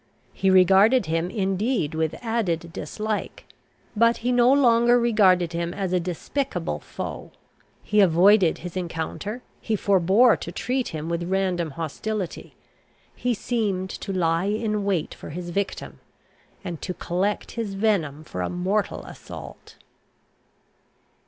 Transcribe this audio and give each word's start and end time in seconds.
He 0.33 0.49
regarded 0.49 1.05
him, 1.05 1.29
indeed, 1.29 1.93
with 1.93 2.15
added 2.23 2.73
dislike; 2.73 3.45
but 3.95 4.17
he 4.25 4.31
no 4.31 4.51
longer 4.51 4.99
regarded 4.99 5.53
him 5.53 5.75
as 5.75 5.93
a 5.93 5.99
despicable 5.99 6.79
foe. 6.79 7.29
He 7.83 7.99
avoided 8.01 8.57
his 8.65 8.75
encounter; 8.75 9.43
he 9.59 9.75
forbore 9.75 10.37
to 10.37 10.51
treat 10.51 10.87
him 10.87 11.07
with 11.07 11.29
random 11.29 11.69
hostility; 11.77 12.55
he 13.15 13.35
seemed 13.35 13.91
to 13.91 14.11
lie 14.11 14.45
in 14.45 14.85
wait 14.85 15.13
for 15.13 15.29
his 15.29 15.51
victim, 15.51 15.99
and 16.63 16.81
to 16.81 16.95
collect 16.95 17.51
his 17.51 17.75
venom 17.75 18.23
for 18.23 18.41
a 18.41 18.49
mortal 18.49 19.05
assault. 19.05 19.75